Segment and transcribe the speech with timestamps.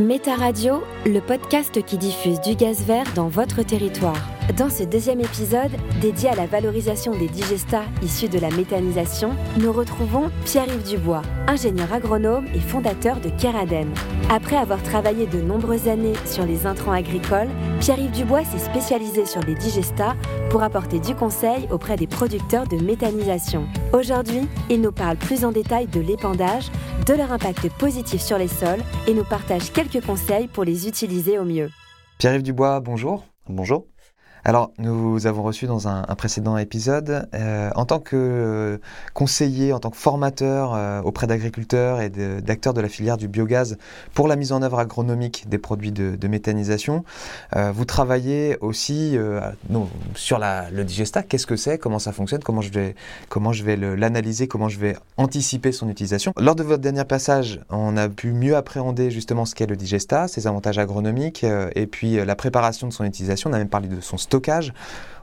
[0.00, 4.35] Méta Radio, le podcast qui diffuse du gaz vert dans votre territoire.
[4.54, 9.72] Dans ce deuxième épisode, dédié à la valorisation des digestats issus de la méthanisation, nous
[9.72, 13.92] retrouvons Pierre-Yves Dubois, ingénieur agronome et fondateur de Keraden.
[14.30, 17.48] Après avoir travaillé de nombreuses années sur les intrants agricoles,
[17.80, 20.14] Pierre-Yves Dubois s'est spécialisé sur les digestats
[20.48, 23.66] pour apporter du conseil auprès des producteurs de méthanisation.
[23.92, 26.70] Aujourd'hui, il nous parle plus en détail de l'épandage,
[27.04, 31.36] de leur impact positif sur les sols et nous partage quelques conseils pour les utiliser
[31.36, 31.68] au mieux.
[32.18, 33.24] Pierre-Yves Dubois, bonjour.
[33.48, 33.86] Bonjour.
[34.48, 38.78] Alors, nous avons reçu dans un, précédent épisode, euh, en tant que euh,
[39.12, 43.76] conseiller, en tant que formateur euh, auprès d'agriculteurs et d'acteurs de, la filière du biogaz
[44.14, 47.04] pour la mise en œuvre agronomique des produits de, méthanisation,
[47.54, 49.16] vous travaillez aussi
[50.14, 51.22] sur le digestat.
[51.24, 51.78] Qu'est-ce que c'est?
[51.78, 52.42] Comment ça fonctionne?
[52.42, 52.94] Comment je vais,
[53.28, 54.46] comment je vais l'analyser?
[54.46, 56.32] Comment je vais anticiper son utilisation?
[56.38, 60.28] Lors de votre dernier passage, on a pu mieux appréhender justement ce qu'est le digestat,
[60.28, 63.50] ses avantages agronomiques et puis la préparation de son utilisation.
[63.50, 64.35] On a même parlé de son stock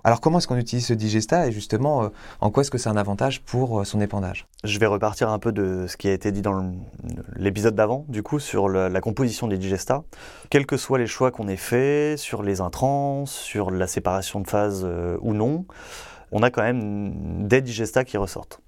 [0.05, 2.09] alors comment est-ce qu'on utilise ce digesta et justement euh,
[2.41, 4.47] en quoi est-ce que c'est un avantage pour euh, son épandage?
[4.65, 6.73] Je vais repartir un peu de ce qui a été dit dans
[7.37, 10.03] l'épisode d'avant, du coup, sur la composition des digestats.
[10.49, 14.47] Quels que soient les choix qu'on ait faits sur les intrants, sur la séparation de
[14.47, 15.65] phase euh, ou non,
[16.33, 18.59] on a quand même des digestats qui ressortent.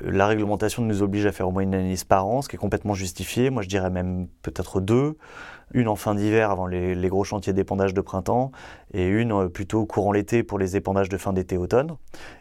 [0.00, 2.58] La réglementation nous oblige à faire au moins une analyse par an, ce qui est
[2.58, 3.50] complètement justifié.
[3.50, 5.16] Moi, je dirais même peut-être deux
[5.72, 8.52] une en fin d'hiver avant les, gros chantiers d'épandage de printemps
[8.92, 11.96] et une euh, plutôt courant l'été pour les épandages de fin d'été-automne.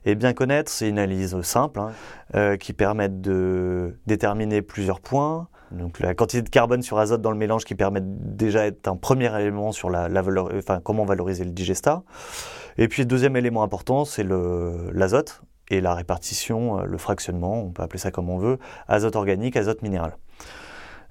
[0.06, 1.92] Et bien connaître, c'est une analyse simple hein,
[2.36, 5.48] euh, qui permet de déterminer plusieurs points.
[5.72, 8.96] Donc la quantité de carbone sur azote dans le mélange qui permet déjà d'être un
[8.96, 10.10] premier élément sur la,
[10.58, 12.04] enfin, comment valoriser le digestat.
[12.78, 17.84] Et puis deuxième élément important, c'est l'azote et la répartition, euh, le fractionnement, on peut
[17.84, 20.18] appeler ça comme on veut, azote organique, azote minéral.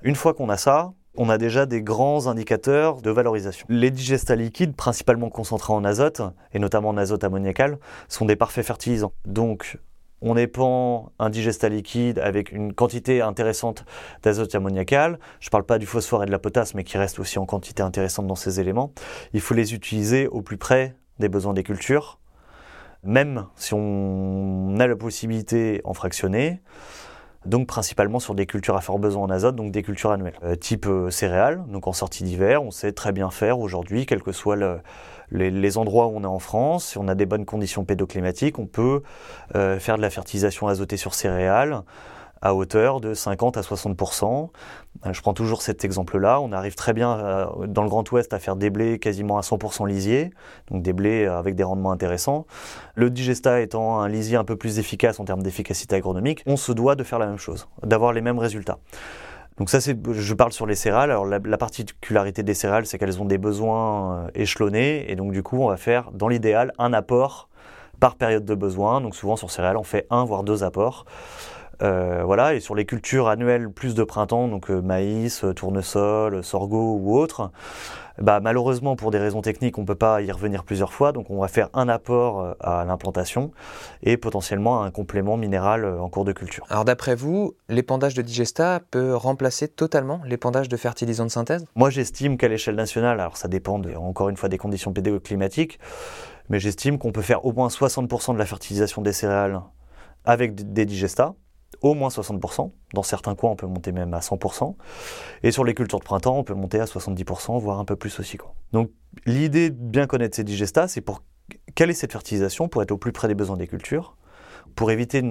[0.02, 3.66] Une fois qu'on a ça, on a déjà des grands indicateurs de valorisation.
[3.68, 6.22] Les digestats liquides, principalement concentrés en azote,
[6.52, 7.78] et notamment en azote ammoniacal,
[8.08, 9.12] sont des parfaits fertilisants.
[9.26, 9.78] Donc,
[10.22, 13.84] on épand un digestat liquide avec une quantité intéressante
[14.22, 15.18] d'azote ammoniacal.
[15.40, 17.46] Je ne parle pas du phosphore et de la potasse, mais qui restent aussi en
[17.46, 18.92] quantité intéressante dans ces éléments.
[19.34, 22.18] Il faut les utiliser au plus près des besoins des cultures,
[23.02, 26.60] même si on a la possibilité en fractionner
[27.46, 30.34] donc principalement sur des cultures à fort besoin en azote, donc des cultures annuelles.
[30.44, 34.22] Euh, type euh, céréales, donc en sortie d'hiver, on sait très bien faire aujourd'hui, quels
[34.22, 34.56] que soient
[35.30, 38.66] les, endroits où on est en France, si on a des bonnes conditions pédoclimatiques, on
[38.66, 39.02] peut
[39.54, 41.82] euh, faire de la fertilisation azotée sur céréales
[42.42, 44.50] à hauteur de 50 à 60%
[45.06, 46.40] euh, Je prends toujours cet exemple-là.
[46.40, 49.42] On arrive très bien euh, dans le Grand Ouest à faire des blés quasiment à
[49.42, 50.30] 100% lisier,
[50.70, 52.46] donc des blés avec des rendements intéressants.
[52.94, 56.72] Le digesta étant un lisier un peu plus efficace en termes d'efficacité agronomique, on se
[56.72, 58.78] doit de faire la même chose, d'avoir les mêmes résultats.
[59.58, 61.10] Donc ça, c'est, je parle sur les céréales.
[61.10, 65.32] Alors la, la particularité des céréales, c'est qu'elles ont des besoins euh, échelonnés, et donc
[65.32, 67.48] du coup, on va faire, dans l'idéal, un apport
[67.98, 69.00] par période de besoin.
[69.00, 71.06] Donc souvent sur céréales, on fait un voire deux apports.
[71.82, 76.42] Euh, voilà, et sur les cultures annuelles plus de printemps, donc euh, maïs, euh, tournesol,
[76.42, 77.50] sorgho ou autres,
[78.18, 81.28] bah, malheureusement pour des raisons techniques, on ne peut pas y revenir plusieurs fois, donc
[81.28, 83.50] on va faire un apport à l'implantation
[84.02, 86.64] et potentiellement un complément minéral en cours de culture.
[86.70, 91.66] Alors d'après vous, l'épandage de digesta peut remplacer totalement l'épandage de fertilisants de synthèse?
[91.74, 95.78] Moi j'estime qu'à l'échelle nationale, alors ça dépend encore une fois des conditions pédoclimatiques,
[96.48, 99.60] mais j'estime qu'on peut faire au moins 60% de la fertilisation des céréales
[100.24, 101.34] avec des digestats
[101.82, 102.70] au moins 60%.
[102.94, 104.74] Dans certains coins, on peut monter même à 100%.
[105.42, 108.18] Et sur les cultures de printemps, on peut monter à 70%, voire un peu plus
[108.18, 108.36] aussi.
[108.36, 108.54] Quoi.
[108.72, 108.90] Donc
[109.24, 111.22] l'idée de bien connaître ces digestats, c'est pour
[111.74, 114.16] quelle est cette fertilisation pour être au plus près des besoins des cultures,
[114.74, 115.22] pour éviter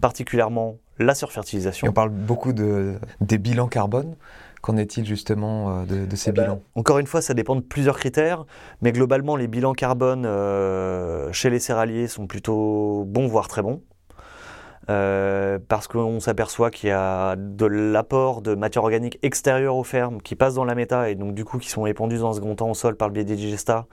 [0.00, 1.88] particulièrement la surfertilisation.
[1.88, 4.16] on parle beaucoup de, des bilans carbone.
[4.60, 6.62] Qu'en est-il justement euh, de, ces eh ben, bilans?
[6.76, 8.44] Encore une fois, ça dépend de plusieurs critères,
[8.80, 13.82] mais globalement, les bilans carbone euh, chez les céréaliers sont plutôt bons, voire très bons.
[14.90, 20.20] Euh, parce qu'on s'aperçoit qu'il y a de l'apport de matière organique extérieure aux fermes
[20.20, 22.56] qui passe dans la méta et donc du coup qui sont épandues dans un second
[22.56, 23.86] temps au sol par le biais des digestats.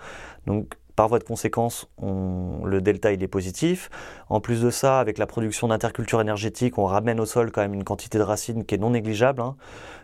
[0.47, 3.89] Donc par voie de conséquence, on, le delta il est positif.
[4.27, 7.73] En plus de ça, avec la production d'interculture énergétique, on ramène au sol quand même
[7.73, 9.41] une quantité de racines qui est non négligeable.
[9.41, 9.55] Hein.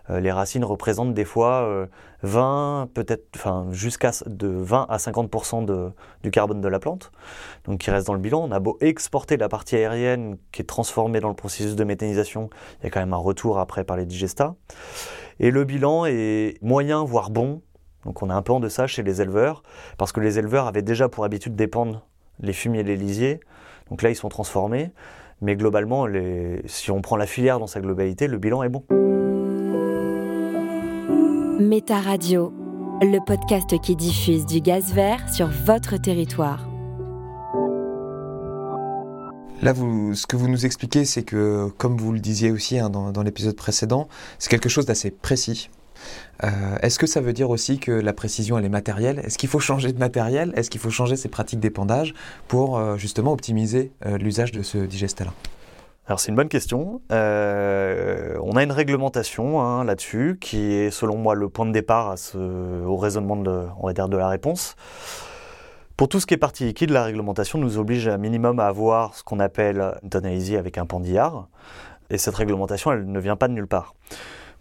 [0.09, 1.87] Euh, les racines représentent des fois
[2.23, 5.91] 20, euh, peut-être, enfin jusqu'à de 20 à 50% de,
[6.23, 7.11] du carbone de la plante,
[7.65, 8.47] donc qui reste dans le bilan.
[8.47, 12.49] On a beau exporter la partie aérienne qui est transformée dans le processus de méthanisation,
[12.79, 14.55] il y a quand même un retour après par les digestats.
[15.41, 17.61] Et le bilan est moyen, voire bon.
[18.05, 19.63] Donc on a un peu en deçà chez les éleveurs,
[19.97, 22.05] parce que les éleveurs avaient déjà pour habitude d'épandre
[22.39, 23.39] les fumiers et les lisiers.
[23.89, 24.91] Donc là, ils sont transformés.
[25.41, 26.07] Mais globalement,
[26.65, 28.83] si on prend la filière dans sa globalité, le bilan est bon.
[31.59, 32.53] Méta Radio,
[33.01, 36.67] le podcast qui diffuse du gaz vert sur votre territoire.
[39.61, 42.89] Là, vous, ce que vous nous expliquez, c'est que, comme vous le disiez aussi hein,
[42.89, 44.07] dans, l'épisode précédent,
[44.37, 45.69] c'est quelque chose d'assez précis.
[46.43, 49.19] Euh, est-ce que ça veut dire aussi que la précision, elle est matérielle?
[49.23, 50.53] Est-ce qu'il faut changer de matériel?
[50.55, 52.13] Est-ce qu'il faut changer ses pratiques d'épandage
[52.47, 55.31] pour euh, justement optimiser euh, l'usage de ce digestat-là
[56.07, 57.01] alors c'est une bonne question.
[57.09, 62.37] on a une réglementation hein, là-dessus qui est selon moi le point de départ à
[62.37, 64.75] au raisonnement de, la réponse.
[65.97, 69.15] Pour tout ce qui est partie liquide, la réglementation nous oblige un minimum à avoir
[69.15, 71.47] ce qu'on appelle une tonalisie avec un pandillard.
[72.11, 73.95] Et cette réglementation, elle ne vient pas de nulle part.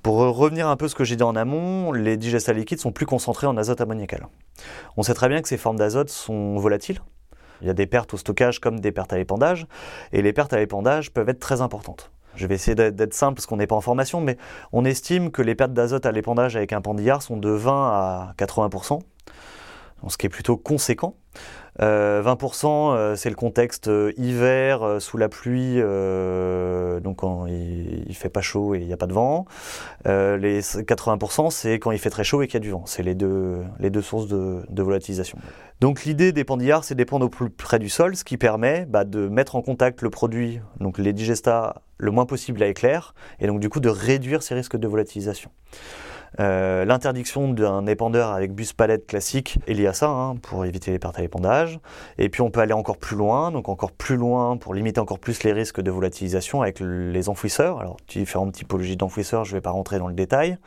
[0.04, 2.92] Pour revenir un peu à ce que j'ai dit en amont, les digestats liquides sont
[2.92, 4.28] plus concentrés en azote ammoniacal.
[4.98, 7.00] On sait très bien que ces formes d'azote sont volatiles.
[7.62, 9.66] Il y a des pertes au stockage comme des pertes à l'épandage,
[10.12, 12.12] et les pertes à l'épandage peuvent être très importantes.
[12.36, 14.36] Je vais essayer d'être simple parce qu'on n'est pas en formation, mais
[14.72, 18.34] on estime que les pertes d'azote à l'épandage avec un pandillard sont de 20 à
[18.36, 19.00] 80%,
[20.08, 21.16] ce qui est plutôt conséquent.
[21.80, 25.80] 20%, euh, euh, c'est le contexte euh, hiver, sous la pluie,
[27.02, 29.46] donc quand il, il, fait pas chaud et il n'y a pas de vent.
[30.04, 32.84] les 80%, c'est quand il fait très chaud et qu'il y a du vent.
[32.86, 35.38] C'est les deux, les deux sources de, de volatilisation.
[35.80, 39.04] Donc l'idée des pandillards, c'est d'épandre au plus près du sol, ce qui permet bah,
[39.04, 43.46] de mettre en contact le produit, donc les digestats, le moins possible à éclair, et
[43.46, 45.50] donc du coup de réduire ces risques de volatilisation.
[46.40, 50.90] Euh, l'interdiction d'un épandeur avec bus palette classique est liée à ça, hein, pour éviter
[50.90, 51.78] les pertes à l'épandage.
[52.18, 55.18] Et puis on peut aller encore plus loin, donc encore plus loin pour limiter encore
[55.18, 57.80] plus les risques de volatilisation avec les enfouisseurs.
[57.80, 60.58] Alors différentes typologies d'enfouisseurs, je ne vais pas rentrer dans le détail,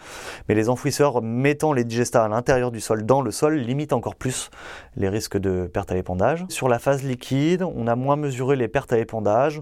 [0.48, 4.16] mais les enfouisseurs mettant les digestats à l'intérieur du sol, dans le sol, limitent encore
[4.16, 4.50] plus
[4.96, 6.46] les risques de pertes à l'épandage.
[6.50, 9.62] Sur la phase liquide, on a moins mesuré les pertes à l'épandage.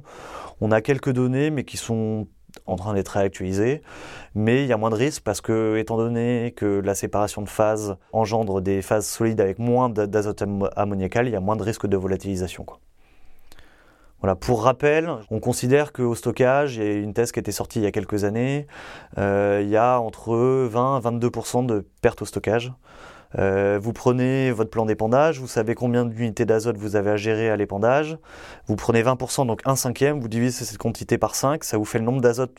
[0.62, 2.28] On a quelques données, mais qui sont
[2.66, 3.82] en train d'être réactualisé,
[4.34, 7.50] mais il y a moins de risques parce que, étant donné que la séparation de
[7.50, 10.44] phases engendre des phases solides avec moins d'azote
[10.76, 12.66] ammoniacal, il y a moins de risques de volatilisation.
[14.22, 17.80] Voilà, pour rappel, on considère qu'au stockage, il y a une thèse qui été sortie
[17.80, 18.66] il y a quelques années,
[19.18, 22.72] euh, il y a entre 20 et 22% de pertes au stockage.
[23.38, 27.50] Euh, vous prenez votre plan d'épandage, vous savez combien d'unités d'azote vous avez à gérer
[27.50, 28.18] à l'épandage.
[28.68, 32.00] Vous prenez 20%, donc un cinquième, vous divisez cette quantité par 5, ça vous fait
[32.00, 32.56] le nombre d'azote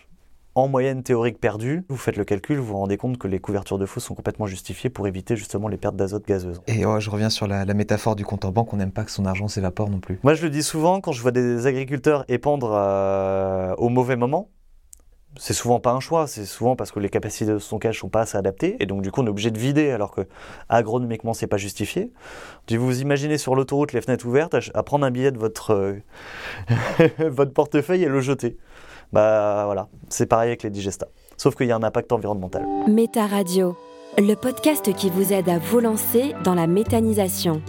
[0.57, 1.85] en moyenne théorique perdu.
[1.91, 4.47] Vous faites le calcul, vous vous rendez compte que les couvertures de faux sont complètement
[4.47, 6.63] justifiées pour éviter justement les pertes d'azote gazeuse.
[6.67, 9.27] Et je reviens sur la, métaphore du compte en banque, on n'aime pas que son
[9.27, 10.19] argent s'évapore non plus.
[10.23, 14.49] Moi je le dis souvent quand je vois des agriculteurs épandre euh, au mauvais moment,
[15.39, 18.23] c'est souvent pas un choix, c'est souvent parce que les capacités de stockage sont pas
[18.23, 20.23] assez adaptées et donc du coup on est obligé de vider alors que
[20.69, 22.13] agronomiquement c'est pas justifié.
[22.71, 26.03] Vous vous imaginez sur l'autoroute les fenêtres ouvertes à, prendre un billet de votre euh,
[27.29, 28.57] votre portefeuille et le jeter.
[29.13, 31.09] Bah voilà, c'est pareil avec les digestats.
[31.37, 32.65] Sauf qu'il y a un impact environnemental.
[32.89, 33.77] Méta Radio,
[34.19, 37.63] le podcast qui vous aide à vous lancer dans la méthanisation.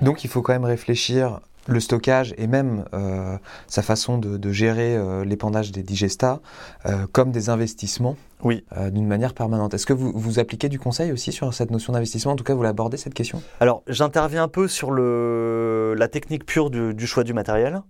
[0.00, 4.96] Donc il faut quand même réfléchir le stockage et même euh, sa façon de, gérer
[4.96, 6.40] euh, l'épandage des digestats
[6.86, 8.64] euh, comme des investissements oui.
[8.90, 9.74] d'une manière permanente.
[9.74, 12.32] Est-ce que vous, vous appliquez du conseil aussi sur cette notion d'investissement?
[12.32, 13.40] En tout cas, vous l'abordez cette question?
[13.60, 17.82] Alors, j'interviens un peu sur le, la technique pure du, choix du matériel.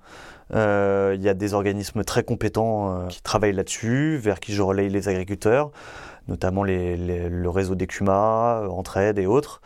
[0.55, 5.09] Il y a des organismes très compétents qui travaillent là-dessus, vers qui je relaye les
[5.09, 5.71] agriculteurs
[6.29, 9.61] notamment le réseau d'Ecuma, euh, Entraide et autres,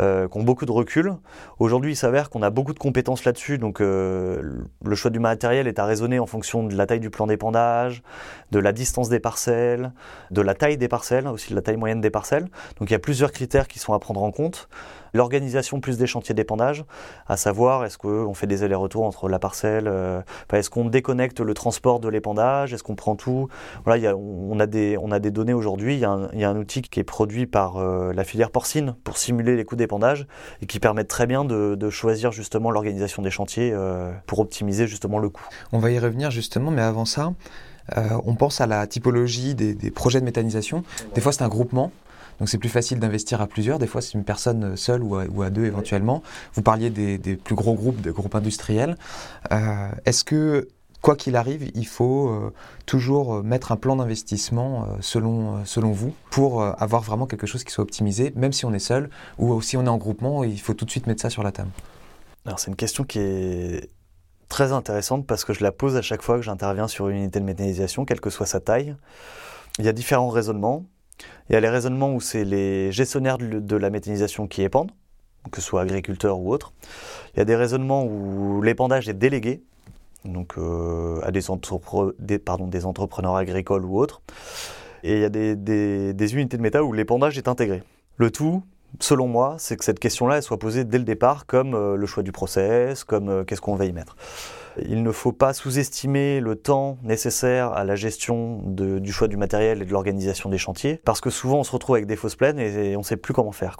[0.00, 1.14] euh, qui ont beaucoup de recul.
[1.58, 4.42] Aujourd'hui, il s'avère qu'on a beaucoup de compétences là-dessus, donc euh,
[4.84, 8.02] le choix du matériel est à raisonner en fonction de la taille du plan d'épandage,
[8.50, 9.92] de la distance des parcelles,
[10.30, 12.48] de la taille des parcelles, aussi de la taille moyenne des parcelles.
[12.78, 14.68] Donc il y a plusieurs critères qui sont à prendre en compte
[15.12, 16.84] l'organisation plus des chantiers d'épandage,
[17.26, 20.20] à savoir est-ce qu'on fait des allers-retours entre la parcelle, euh,
[20.52, 23.48] est-ce qu'on déconnecte le transport de l'épandage, est-ce qu'on prend tout?
[23.84, 27.00] Voilà, on, a des, on a des données aujourd'hui, il, y, a un outil qui
[27.00, 30.26] est produit par euh, la filière porcine pour simuler les coûts d'épandage
[30.62, 35.18] et qui permet très bien de, choisir justement l'organisation des chantiers euh, pour optimiser justement
[35.18, 35.44] le coût.
[35.72, 37.32] On va y revenir justement, mais avant ça,
[37.96, 40.84] on pense à la typologie des, des projets de méthanisation.
[41.14, 41.90] Des fois, c'est un groupement.
[42.40, 43.78] Donc c'est plus facile d'investir à plusieurs.
[43.78, 46.22] Des fois, c'est une personne seule ou à, deux éventuellement.
[46.54, 48.96] Vous parliez des, plus gros groupes, des groupes industriels.
[49.52, 50.68] Euh, est-ce que
[51.02, 52.52] quoi qu'il arrive, il faut euh,
[52.86, 57.84] toujours mettre un plan d'investissement selon, selon vous pour avoir vraiment quelque chose qui soit
[57.84, 60.84] optimisé, même si on est seul ou si on est en groupement, il faut tout
[60.84, 61.70] de suite mettre ça sur la table?
[62.46, 63.90] Alors c'est une question qui est
[64.50, 67.40] très intéressante parce que je la pose à chaque fois que j'interviens sur une unité
[67.40, 68.94] de méthanisation, quelle que soit sa taille.
[69.78, 70.84] Il y a différents raisonnements.
[71.48, 74.92] Il y a les raisonnements où c'est les gestionnaires de la méthanisation qui épandent,
[75.50, 76.72] que ce soit agriculteurs ou autres.
[77.34, 79.62] Il y a des raisonnements où l'épandage est délégué,
[80.24, 84.22] donc euh, à des, entrepreneurs agricoles ou autres.
[85.02, 87.82] Et il y a des, des unités de méta où l'épandage est intégré.
[88.16, 88.62] Le tout,
[88.98, 92.22] selon moi, c'est que cette question-là soit posée dès le départ comme euh, le choix
[92.22, 94.16] du process, comme euh, qu'est-ce qu'on va y mettre.
[94.78, 99.82] Il ne faut pas sous-estimer le temps nécessaire à la gestion du choix du matériel
[99.82, 102.58] et de l'organisation des chantiers, parce que souvent on se retrouve avec des fausses plaines
[102.58, 103.76] et, on ne sait plus comment faire.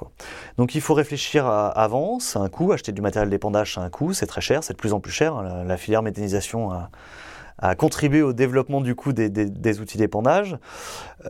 [0.59, 4.12] Donc il faut réfléchir avant, c'est un coût, acheter du matériel d'épandage c'est un coût,
[4.12, 5.42] c'est très cher, c'est de plus en plus cher.
[5.42, 6.90] La, la filière méthanisation a,
[7.61, 10.56] à contribuer au développement du coup des, outils d'épandage.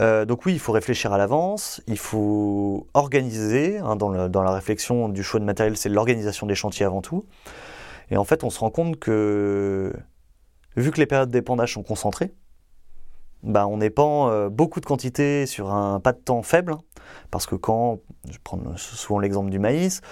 [0.01, 5.09] Euh, donc oui, il faut réfléchir à l'avance, il faut organiser, hein, dans, la réflexion
[5.09, 7.25] du choix de matériel, c'est l'organisation des chantiers avant tout.
[8.11, 9.93] Et en fait, on se rend compte que,
[10.77, 12.33] vu que les périodes d'épandage sont concentrées,
[13.43, 16.81] bah, on épand euh, beaucoup de quantités sur un pas de temps faible, hein.
[17.31, 18.01] parce que quand,
[18.31, 20.03] je prends souvent l'exemple du maïs,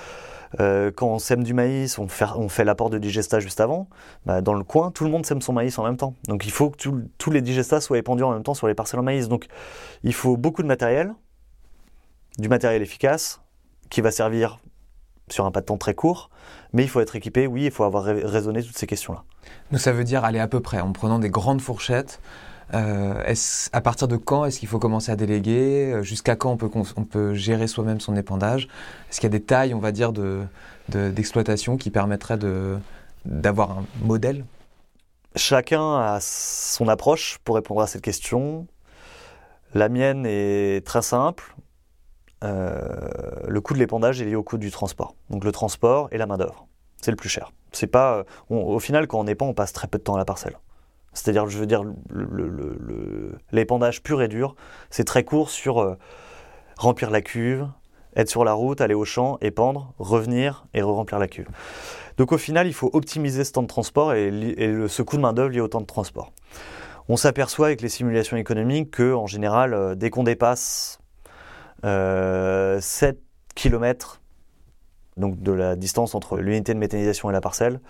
[0.61, 3.89] euh, quand on sème du maïs, on fait, l'apport de digestat juste avant.
[4.25, 6.15] Bah, dans le coin, tout le monde sème son maïs en même temps.
[6.27, 6.79] Donc il faut que
[7.19, 9.29] tous les digestats soient épandus en même temps sur les parcelles en maïs.
[9.29, 9.47] Donc
[10.05, 11.13] il faut beaucoup de matériel,
[12.39, 13.41] du matériel efficace,
[13.91, 14.59] qui va servir
[15.33, 16.31] sur un pas de temps très court,
[16.73, 19.25] mais il faut être équipé, oui, il faut avoir raisonné toutes ces questions-là.
[19.71, 22.21] Donc ça veut dire aller à peu près, en prenant des grandes fourchettes,
[22.75, 23.35] euh,
[23.73, 26.71] à partir de quand est-ce qu'il faut commencer à déléguer euh, Jusqu'à quand on peut,
[26.97, 28.69] on peut gérer soi-même son épandage?
[29.09, 30.13] Est-ce qu'il y a des tailles, on va dire,
[30.89, 32.39] d'exploitation de, qui permettraient
[33.25, 34.45] d'avoir un modèle?
[35.35, 38.67] Chacun a son approche pour répondre à cette question.
[39.75, 41.55] La mienne est très simple.
[42.45, 42.89] Euh,
[43.47, 45.15] le coût de l'épandage est lié au coût du transport.
[45.31, 46.67] Donc le transport et la main-d'œuvre.
[47.01, 47.53] C'est le plus cher.
[47.73, 50.25] C'est pas, au final, quand on épand, on passe très peu de temps à la
[50.25, 50.59] parcelle.
[51.13, 51.83] C'est-à-dire, je veux dire,
[53.53, 54.55] l'épandage pur et dur,
[54.91, 55.97] c'est très court sur euh,
[56.77, 57.69] remplir la cuve,
[58.17, 61.49] être sur la route, aller au champ, épandre, revenir et re-remplir la cuve.
[62.17, 64.31] Donc au final, il faut optimiser ce temps de transport et,
[64.89, 66.33] ce coût de main-d'œuvre lié au temps de transport.
[67.09, 70.99] On s'aperçoit avec les simulations économiques que, en général, euh, dès qu'on dépasse
[71.83, 72.81] 7 euh,
[73.55, 74.21] km
[75.19, 77.81] donc de la distance entre l'unité de méthanisation et la parcelle,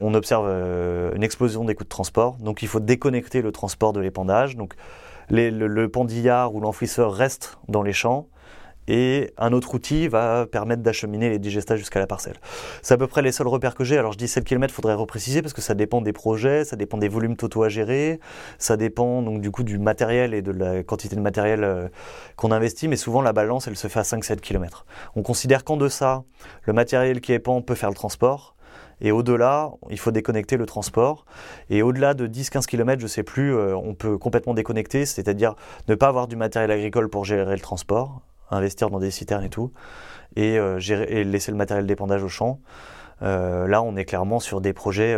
[0.00, 2.36] on observe euh, une explosion des coûts de transport.
[2.36, 4.56] Donc il faut déconnecter le transport de l'épandage.
[4.56, 4.74] Donc
[5.30, 8.28] le, pendillard ou l'enfouisseur reste dans les champs
[8.90, 12.34] et un autre outil va permettre d'acheminer les digestats jusqu'à la parcelle.
[12.82, 13.96] C'est à peu près les seuls repères que j'ai.
[13.96, 16.74] Alors je dis 7 km, il faudrait repréciser parce que ça dépend des projets, ça
[16.74, 18.18] dépend des volumes totaux à gérer,
[18.58, 21.88] ça dépend donc du coup du matériel et de la quantité de matériel euh,
[22.34, 24.84] qu'on investit, mais souvent la balance elle se fait à 5-7 km.
[25.14, 26.24] On considère qu'en deçà,
[26.64, 28.56] le matériel qui est épand peut faire le transport,
[29.00, 31.24] et au-delà, il faut déconnecter le transport.
[31.70, 35.54] Et au-delà de 10-15 km, je ne sais plus, euh, on peut complètement déconnecter, c'est-à-dire
[35.88, 38.20] ne pas avoir du matériel agricole pour gérer le transport,
[38.50, 39.72] investir dans des citernes et tout,
[40.36, 40.78] et, euh,
[41.24, 42.60] laisser le matériel d'épandage au champ.
[43.22, 45.16] Euh, là, on est clairement sur des projets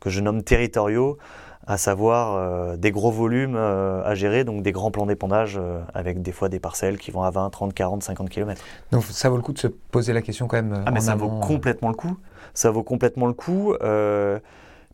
[0.00, 1.18] que je nomme territoriaux,
[1.66, 5.60] à savoir des gros volumes à gérer, donc des grands plans d'épandage
[5.94, 8.62] avec des fois des parcelles qui vont à 20, 30, 40, 50 km.
[8.92, 10.82] Donc ça vaut le coup de se poser la question quand même.
[10.86, 12.16] Ah, mais ça vaut complètement le coup
[12.54, 13.74] ça vaut complètement le coup.
[13.82, 14.38] Euh,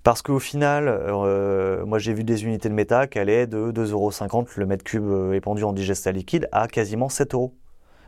[0.02, 3.90] parce qu'au final, euh, moi j'ai vu des unités de méta qui allaient de 2,50
[3.92, 7.54] euros le mètre cube euh, épandu en digestat liquide à quasiment 7 euros.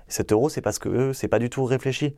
[0.08, 2.14] 7 euros, c'est parce que c'est pas du tout réfléchi.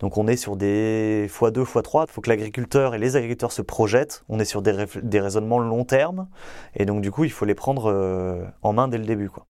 [0.00, 2.06] Donc on est sur des x2, x3.
[2.08, 4.24] Il faut que l'agriculteur et les agriculteurs se projettent.
[4.28, 6.28] On est sur des, des, raisonnements long terme.
[6.74, 9.28] Et donc du coup, il faut les prendre en main dès le début.
[9.28, 9.46] Quoi.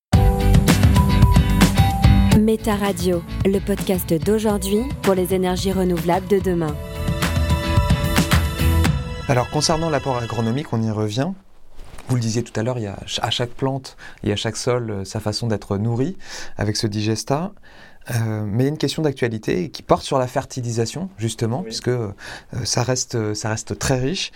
[2.39, 6.75] Méta Radio, le podcast d'aujourd'hui pour les énergies renouvelables de demain.
[9.29, 11.31] Alors concernant l'apport agronomique, on y revient.
[12.09, 14.57] Vous le disiez tout à l'heure, il y a à chaque plante et à chaque
[14.57, 16.19] sol euh, sa façon d'être nourrie
[16.57, 17.53] avec ce digestat.
[18.11, 21.89] Euh, mais il y a une question d'actualité qui porte sur la fertilisation, justement, puisque
[21.89, 22.13] euh,
[22.65, 24.31] ça, reste, ça reste très riche,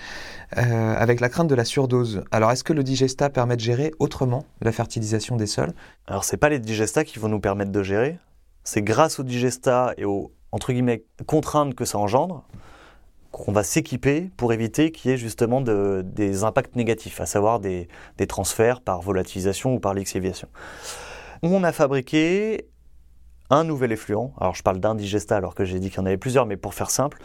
[0.53, 2.25] avec la crainte de la surdose.
[2.31, 5.75] Alors, est-ce que le digestat permet de gérer autrement la fertilisation des sols?
[6.07, 8.19] Alors, ce n'est pas les digestats qui vont nous permettre de gérer,
[8.65, 12.45] c'est grâce au digestat et aux, entre guillemets, contraintes que ça engendre,
[13.39, 17.89] qu'on va s'équiper pour éviter qu'il y ait justement des impacts négatifs, à savoir des,
[18.29, 20.49] transferts par volatilisation ou par lixiviation.
[21.43, 22.67] On a fabriqué
[23.51, 24.35] un nouvel effluent.
[24.41, 26.57] Alors je parle d'un digesta alors que j'ai dit qu'il y en avait plusieurs, mais
[26.57, 27.19] pour faire simple,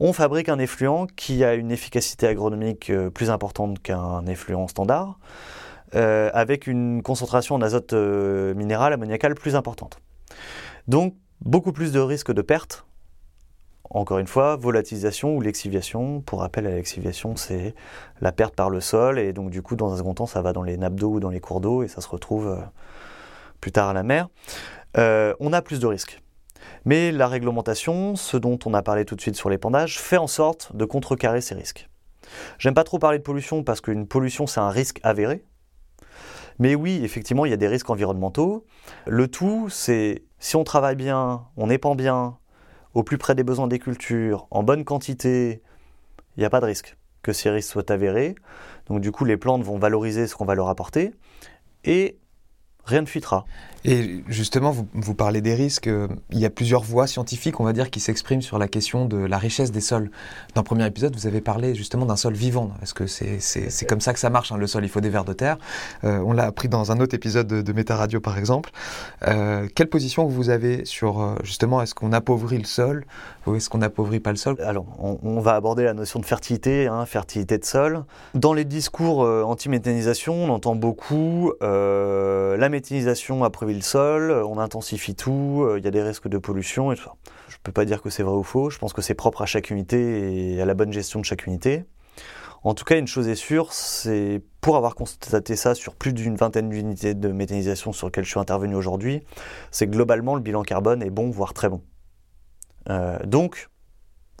[0.00, 5.20] on fabrique un effluent qui a une efficacité agronomique euh, plus importante qu'un effluent standard,
[5.94, 9.98] euh, avec une concentration en azote euh, minéral ammoniacal plus importante.
[10.88, 12.84] Donc beaucoup plus de risques de perte.
[13.90, 16.20] Encore une fois, volatilisation ou lexiviation.
[16.20, 17.74] Pour rappel, la lexiviation, c'est
[18.20, 20.52] la perte par le sol, et donc du coup, dans un second temps, ça va
[20.52, 22.56] dans les nappes d'eau ou dans les cours d'eau, et ça se retrouve
[23.60, 24.28] plus tard à la mer.
[24.96, 26.22] on a plus de risques.
[26.84, 30.26] Mais la réglementation, ce dont on a parlé tout de suite sur l'épandage, fait en
[30.26, 31.88] sorte de contrecarrer ces risques.
[32.58, 35.42] J'aime pas trop parler de pollution parce qu'une pollution c'est un risque avéré.
[36.58, 38.66] Mais oui, effectivement, il y a des risques environnementaux.
[39.06, 42.36] Le tout, c'est si on travaille bien, on épand bien,
[42.94, 45.62] au plus près des besoins des cultures, en bonne quantité,
[46.36, 48.34] il n'y a pas de risque que ces risques soient avérés.
[48.86, 51.12] Donc du coup, les plantes vont valoriser ce qu'on va leur apporter.
[51.84, 52.18] Et
[52.90, 53.46] rien ne fuitera.
[53.84, 55.86] Et justement, vous, parlez des risques.
[55.86, 59.06] Euh, il y a plusieurs voies scientifiques, on va dire, qui s'expriment sur la question
[59.06, 60.10] de la richesse des sols.
[60.54, 62.72] Dans le premier épisode, vous avez parlé justement d'un sol vivant.
[62.82, 65.24] Est-ce que c'est comme ça que ça marche hein, Le sol, il faut des vers
[65.24, 65.56] de terre?
[66.04, 68.70] Euh, on l'a appris dans un autre épisode de, de Méta Radio, par exemple.
[69.26, 73.06] Euh, quelle position vous avez sur justement est-ce qu'on appauvrit le sol
[73.46, 74.56] ou est-ce qu'on n'appauvrit pas le sol?
[74.60, 78.04] Alors, on, va aborder la notion de fertilité, hein, fertilité de sol.
[78.34, 85.64] Dans les discours anti-méthanisation, on entend beaucoup la méthanisation a le sol, on intensifie tout,
[85.64, 87.14] euh, il y a des risques de pollution et tout ça.
[87.48, 89.42] Je ne peux pas dire que c'est vrai ou faux, je pense que c'est propre
[89.42, 91.84] à chaque unité et à la bonne gestion de chaque unité.
[92.62, 96.36] En tout cas, une chose est sûre, c'est pour avoir constaté ça sur plus d'une
[96.36, 99.22] vingtaine d'unités de méthanisation sur lesquelles je suis intervenu aujourd'hui,
[99.70, 101.82] c'est que globalement le bilan carbone est bon, voire très bon.
[102.90, 103.70] Euh, donc,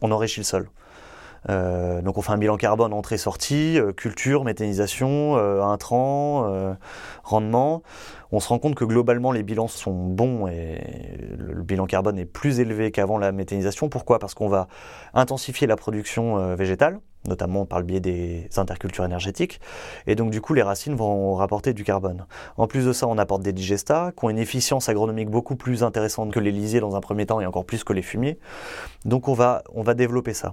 [0.02, 0.70] on enrichit le sol.
[1.48, 6.46] Euh, donc on fait un bilan carbone entrée-sortie, euh, culture, méthanisation, euh, intrants,
[7.24, 7.82] rendement.
[8.32, 10.78] On se rend compte que globalement les bilans sont bons et
[11.36, 13.88] le bilan carbone est plus élevé qu'avant la méthanisation.
[13.88, 14.18] Pourquoi?
[14.18, 14.68] Parce qu'on va
[15.14, 19.60] intensifier la production végétale, notamment par le biais des intercultures énergétiques.
[20.06, 22.26] Et donc du coup les racines vont rapporter du carbone.
[22.56, 25.82] En plus de ça, on apporte des digestats qui ont une efficience agronomique beaucoup plus
[25.82, 28.38] intéressante que les lisiers dans un premier temps et encore plus que les fumiers.
[29.04, 30.52] Donc on va, on va développer ça.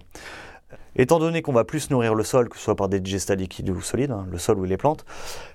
[0.98, 3.69] Étant donné qu'on va plus nourrir le sol, que ce soit par des digestats liquides
[3.69, 5.06] ou solides, hein, le sol ou les plantes,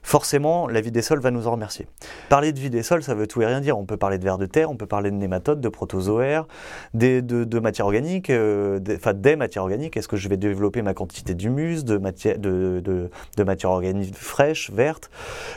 [0.02, 1.86] forcément, la vie des sols va nous en remercier.
[2.28, 3.76] Parler de vie des sols, ça veut tout et rien dire.
[3.76, 6.46] On peut parler de vers de terre, on peut parler de nématodes, de protozoaires,
[6.94, 9.96] des, de, matières organiques, euh, enfin des, matières organiques.
[9.96, 14.70] Est-ce que je vais développer ma quantité d'humus, de, matière, de, de, matières organiques fraîches,
[14.70, 15.10] vertes?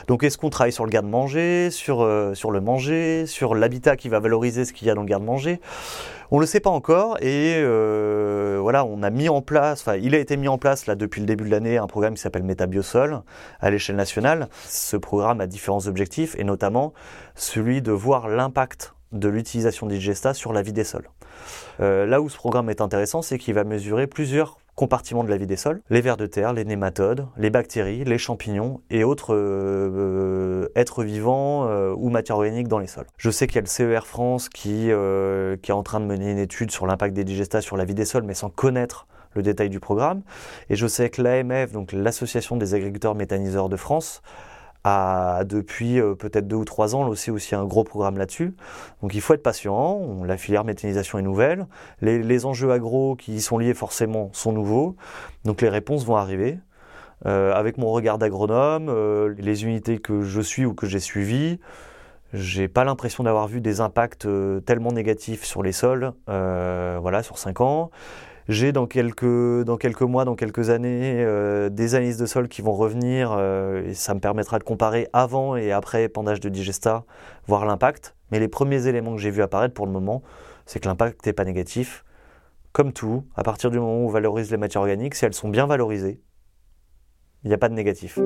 [0.08, 4.08] Donc, est-ce qu'on travaille sur le garde-manger, sur, euh, sur le manger, sur l'habitat qui
[4.08, 5.60] va valoriser ce qu'il y a dans le garde-manger?
[6.30, 10.14] On le sait pas encore et euh, voilà, on a mis en place, enfin, il
[10.14, 12.42] a été mis en place là depuis le début de l'année un programme qui s'appelle
[12.42, 13.22] Métabiosol
[13.60, 14.48] à l'échelle nationale.
[14.66, 16.92] Ce programme a différents objectifs et notamment
[17.34, 21.08] celui de voir l'impact de l'utilisation d'Igesta sur la vie des sols.
[21.80, 25.38] Euh, là où ce programme est intéressant, c'est qu'il va mesurer plusieurs compartiments de la
[25.38, 29.34] vie des sols, les vers de terre, les nématodes, les bactéries, les champignons et autres
[29.34, 33.06] euh, êtres vivants euh, ou matières organiques dans les sols.
[33.16, 36.04] Je sais qu'il y a le CER France qui, euh, qui est en train de
[36.04, 39.06] mener une étude sur l'impact des digestats sur la vie des sols, mais sans connaître
[39.34, 40.22] le détail du programme.
[40.68, 44.22] Et je sais que l'AMF, donc l'Association des agriculteurs méthaniseurs de France,
[45.44, 48.54] depuis euh, peut-être deux ou trois ans aussi, aussi un gros programme là-dessus.
[49.02, 51.66] Donc il faut être patient, la filière méthanisation est nouvelle,
[52.02, 54.96] les, enjeux agro qui y sont liés forcément sont nouveaux,
[55.44, 56.58] donc les réponses vont arriver.
[57.24, 61.58] Euh, avec mon regard d'agronome, euh, les unités que je suis ou que j'ai suivies,
[62.34, 64.28] j'ai pas l'impression d'avoir vu des impacts
[64.66, 67.90] tellement négatifs sur les sols, voilà, sur cinq ans.
[68.48, 72.62] J'ai dans quelques, dans quelques mois, dans quelques années, euh, des analyses de sol qui
[72.62, 77.04] vont revenir euh, et ça me permettra de comparer avant et après épandage de digesta,
[77.48, 78.14] voir l'impact.
[78.30, 80.22] Mais les premiers éléments que j'ai vus apparaître pour le moment,
[80.64, 82.04] c'est que l'impact n'est pas négatif.
[82.72, 85.48] Comme tout, à partir du moment où on valorise les matières organiques, si elles sont
[85.48, 86.20] bien valorisées,
[87.42, 88.18] il n'y a pas de négatif.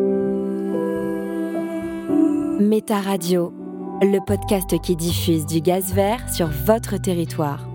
[2.60, 3.54] Méta Radio,
[4.02, 7.69] le podcast qui diffuse du gaz vert sur votre territoire.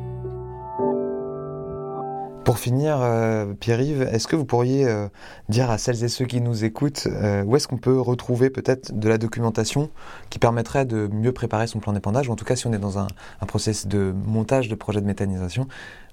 [2.46, 5.08] Pour finir, euh, Pierre-Yves, est-ce que vous pourriez euh,
[5.50, 8.98] dire à celles et ceux qui nous écoutent euh, où est-ce qu'on peut retrouver peut-être
[8.98, 9.90] de la documentation
[10.30, 12.78] qui permettrait de mieux préparer son plan d'épandage, ou en tout cas si on est
[12.78, 13.08] dans un,
[13.42, 15.68] un process de montage de projet de méthanisation,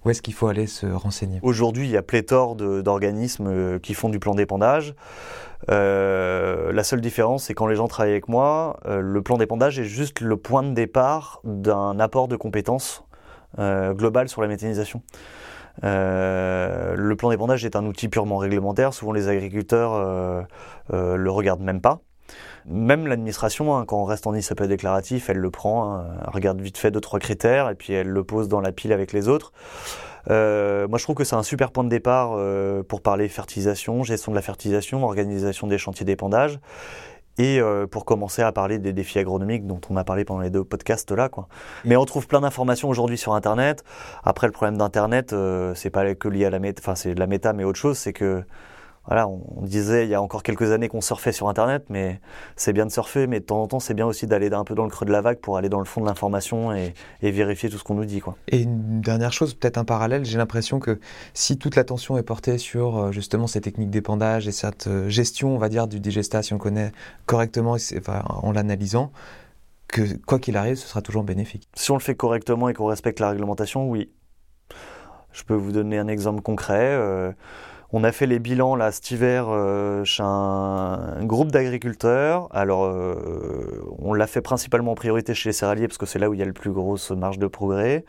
[0.06, 1.38] où est-ce qu'il faut aller se renseigner?
[1.42, 4.94] Aujourd'hui, il y a pléthore d'organismes qui font du plan d'épandage.
[5.68, 10.20] la seule différence, c'est quand les gens travaillent avec moi, le plan d'épandage est juste
[10.20, 13.04] le point de départ d'un apport de compétences
[13.58, 15.02] global sur la méthanisation.
[15.84, 18.94] Euh, le plan d'épandage est un outil purement réglementaire.
[18.94, 20.42] Souvent, les agriculteurs euh,
[20.92, 22.00] euh, le regardent même pas.
[22.66, 26.60] Même l'administration, hein, quand on reste en ICP déclaratif, elle le prend, hein, elle regarde
[26.60, 29.28] vite fait deux, trois critères, et puis elle le pose dans la pile avec les
[29.28, 29.52] autres.
[30.28, 32.38] Moi, je trouve que c'est un super point de départ
[32.86, 36.60] pour parler fertilisation, gestion de la fertilisation, organisation des chantiers d'épandage,
[37.38, 40.50] et euh, pour commencer à parler des défis agronomiques dont on a parlé pendant les
[40.50, 41.28] deux podcasts là.
[41.28, 41.48] Quoi.
[41.84, 43.84] Mais on trouve plein d'informations aujourd'hui sur Internet.
[44.24, 45.34] Après, le problème d'Internet,
[45.74, 48.12] c'est pas que lié à la méta, enfin c'est la méta, mais autre chose, c'est
[48.12, 48.44] que
[49.06, 52.20] voilà, on, disait il y a encore quelques années qu'on surfait sur Internet, mais
[52.54, 54.74] c'est bien de surfer, mais de temps en temps, c'est bien aussi d'aller un peu
[54.74, 57.68] dans le creux de la vague pour aller dans le fond de l'information et, vérifier
[57.68, 58.20] tout ce qu'on nous dit.
[58.20, 58.36] Quoi.
[58.48, 61.00] Et une dernière chose, peut-être un parallèle, j'ai l'impression que
[61.34, 65.54] si toute l'attention est portée sur euh, justement ces techniques d'épandage et cette euh, gestion,
[65.54, 66.92] on va dire, du digesta, si on connaît
[67.26, 67.76] correctement
[68.28, 69.12] en l'analysant,
[69.88, 71.68] que quoi qu'il arrive, ce sera toujours bénéfique.
[71.74, 74.10] Si on le fait correctement et qu'on respecte la réglementation, oui.
[75.32, 76.94] Je peux vous donner un exemple concret.
[76.94, 77.32] Euh,
[77.92, 82.48] on a fait les bilans là cet hiver euh, chez un, groupe d'agriculteurs.
[82.50, 86.30] Alors, euh, on l'a fait principalement en priorité chez les céréaliers parce que c'est là
[86.30, 88.04] où il y a le plus grosse marge de progrès.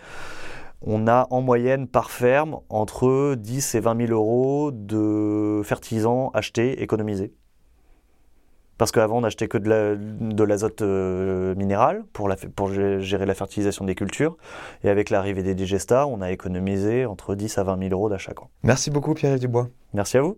[0.81, 6.81] On a en moyenne par ferme entre 10 et 20 000 euros de fertilisants achetés,
[6.81, 7.33] économisés.
[8.77, 12.29] Parce qu'avant, on n'achetait que de l'azote euh, minéral pour,
[12.99, 14.38] gérer la fertilisation des cultures.
[14.83, 18.33] Et avec l'arrivée des digestats, on a économisé entre 10 à 20 000 euros d'achat.
[18.63, 19.69] Merci beaucoup, Pierre Dubois.
[19.93, 20.38] Merci à vous.